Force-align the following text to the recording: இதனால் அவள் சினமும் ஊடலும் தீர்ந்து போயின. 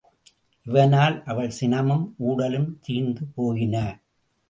இதனால் 0.65 1.23
அவள் 1.23 1.51
சினமும் 1.61 2.15
ஊடலும் 2.17 2.79
தீர்ந்து 2.79 3.25
போயின. 3.35 3.99